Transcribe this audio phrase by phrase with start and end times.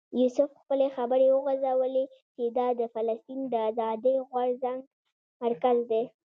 [0.21, 2.05] یوسف خپلې خبرې وغځولې
[2.35, 4.81] چې دا د فلسطین د آزادۍ غورځنګ
[5.43, 6.03] مرکز دی.